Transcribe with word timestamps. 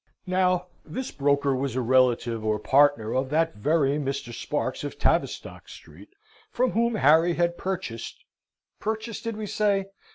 Now 0.25 0.65
this 0.83 1.11
broker 1.11 1.55
was 1.55 1.75
a 1.75 1.81
relative 1.81 2.43
or 2.43 2.57
partner 2.57 3.13
of 3.13 3.29
that 3.29 3.53
very 3.53 3.99
Mr. 3.99 4.33
Sparks 4.33 4.83
of 4.83 4.97
Tavistock 4.97 5.69
Street, 5.69 6.09
from 6.49 6.71
whom 6.71 6.95
Harry 6.95 7.35
had 7.35 7.55
purchased 7.55 8.23
purchased 8.79 9.25
did 9.25 9.37
we 9.37 9.45
say? 9.45 9.89